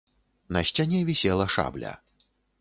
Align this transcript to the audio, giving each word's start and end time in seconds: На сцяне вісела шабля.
На 0.55 0.63
сцяне 0.69 1.01
вісела 1.09 1.45
шабля. 1.57 1.93